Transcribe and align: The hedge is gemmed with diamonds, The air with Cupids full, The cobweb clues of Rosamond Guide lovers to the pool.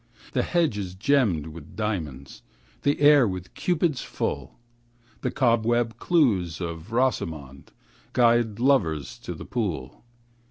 The 0.33 0.41
hedge 0.41 0.79
is 0.79 0.95
gemmed 0.95 1.45
with 1.45 1.75
diamonds, 1.75 2.41
The 2.81 3.01
air 3.01 3.27
with 3.27 3.53
Cupids 3.53 4.01
full, 4.01 4.57
The 5.21 5.29
cobweb 5.29 5.99
clues 5.99 6.59
of 6.59 6.91
Rosamond 6.91 7.71
Guide 8.11 8.57
lovers 8.59 9.19
to 9.19 9.35
the 9.35 9.45
pool. 9.45 10.03